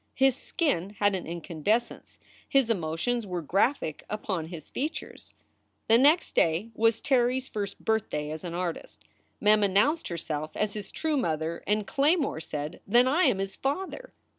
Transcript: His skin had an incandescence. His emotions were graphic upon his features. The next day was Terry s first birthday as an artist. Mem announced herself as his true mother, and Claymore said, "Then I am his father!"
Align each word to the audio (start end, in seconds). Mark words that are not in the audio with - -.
His 0.15 0.35
skin 0.35 0.95
had 0.97 1.13
an 1.13 1.27
incandescence. 1.27 2.17
His 2.49 2.71
emotions 2.71 3.27
were 3.27 3.43
graphic 3.43 4.03
upon 4.09 4.47
his 4.47 4.67
features. 4.67 5.35
The 5.87 5.99
next 5.99 6.33
day 6.33 6.71
was 6.73 6.99
Terry 6.99 7.37
s 7.37 7.47
first 7.47 7.85
birthday 7.85 8.31
as 8.31 8.43
an 8.43 8.55
artist. 8.55 9.03
Mem 9.39 9.61
announced 9.61 10.07
herself 10.07 10.57
as 10.57 10.73
his 10.73 10.91
true 10.91 11.17
mother, 11.17 11.61
and 11.67 11.85
Claymore 11.85 12.41
said, 12.41 12.79
"Then 12.87 13.07
I 13.07 13.25
am 13.25 13.37
his 13.37 13.55
father!" 13.55 14.11